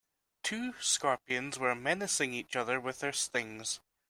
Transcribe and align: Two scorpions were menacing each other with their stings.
Two 0.41 0.73
scorpions 0.81 1.59
were 1.59 1.75
menacing 1.75 2.33
each 2.33 2.55
other 2.55 2.79
with 2.79 3.01
their 3.01 3.13
stings. 3.13 3.81